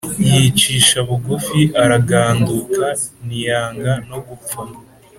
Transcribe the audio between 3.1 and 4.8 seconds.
ntiyanga no gupfa